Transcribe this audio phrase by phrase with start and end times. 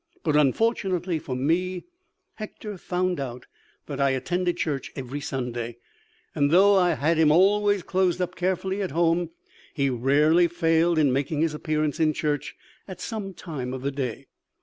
[0.23, 1.85] But, unfortunately for me,
[2.33, 3.45] Hector found out
[3.85, 5.77] that I attended church every Sunday,
[6.33, 9.29] and though I had him always closed up carefully at home,
[9.75, 12.55] he rarely failed in making his appearance in church
[12.87, 14.25] at some time of the day.